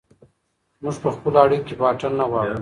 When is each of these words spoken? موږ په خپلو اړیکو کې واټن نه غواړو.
موږ 0.83 0.95
په 1.03 1.09
خپلو 1.15 1.37
اړیکو 1.45 1.65
کې 1.67 1.75
واټن 1.81 2.11
نه 2.19 2.25
غواړو. 2.29 2.57